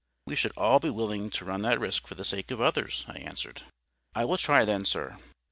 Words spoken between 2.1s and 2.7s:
the sake of